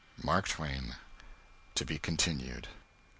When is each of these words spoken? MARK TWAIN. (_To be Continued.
MARK 0.23 0.47
TWAIN. 0.47 0.95
(_To 1.75 1.85
be 1.85 1.99
Continued. 1.99 2.69